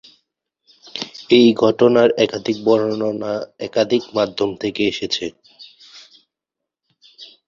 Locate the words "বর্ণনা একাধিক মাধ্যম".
2.65-4.49